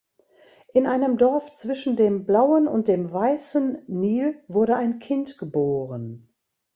[0.73, 6.33] In einem Dorf zwischen dem Blauen und dem Weißen Nil wurde ein Kind geboren.